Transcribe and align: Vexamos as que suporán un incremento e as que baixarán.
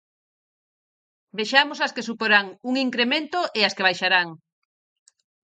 Vexamos 1.37 1.79
as 1.85 1.93
que 1.95 2.07
suporán 2.09 2.45
un 2.69 2.73
incremento 2.85 3.39
e 3.57 3.61
as 3.67 3.73
que 3.75 3.85
baixarán. 3.87 4.27